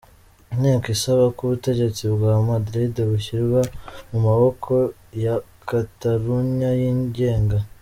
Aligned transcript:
Inteko 0.53 0.87
isaba 0.95 1.23
ko 1.35 1.39
ubutegetsi 1.43 2.03
bwa 2.13 2.33
Madrid 2.51 2.93
bushyirwa 3.11 3.61
mu 4.09 4.19
maboko 4.25 4.71
ya 5.23 5.35
Katalunya 5.69 6.69
yigenga. 6.81 7.57